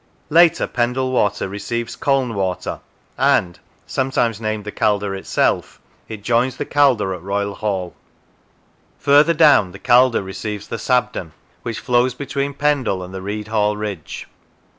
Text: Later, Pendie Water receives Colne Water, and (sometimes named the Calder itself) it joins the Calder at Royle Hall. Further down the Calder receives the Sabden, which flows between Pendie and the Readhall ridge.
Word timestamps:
Later, 0.31 0.65
Pendie 0.65 1.11
Water 1.11 1.47
receives 1.47 1.95
Colne 1.95 2.33
Water, 2.33 2.79
and 3.19 3.59
(sometimes 3.85 4.41
named 4.41 4.63
the 4.65 4.71
Calder 4.71 5.13
itself) 5.13 5.79
it 6.09 6.23
joins 6.23 6.57
the 6.57 6.65
Calder 6.65 7.13
at 7.13 7.21
Royle 7.21 7.53
Hall. 7.53 7.93
Further 8.97 9.35
down 9.35 9.73
the 9.73 9.77
Calder 9.77 10.23
receives 10.23 10.69
the 10.69 10.79
Sabden, 10.79 11.33
which 11.61 11.77
flows 11.77 12.15
between 12.15 12.55
Pendie 12.55 12.89
and 13.03 13.13
the 13.13 13.21
Readhall 13.21 13.77
ridge. 13.77 14.27